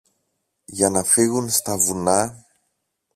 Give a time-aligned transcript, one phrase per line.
[0.65, 2.45] για να φύγουν στα βουνά